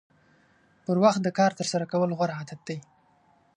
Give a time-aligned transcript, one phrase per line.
[0.85, 2.77] پر وخت د کار ترسره کول غوره عادت دی.